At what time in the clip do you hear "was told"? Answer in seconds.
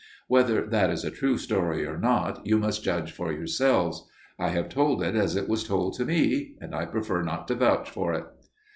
5.47-5.93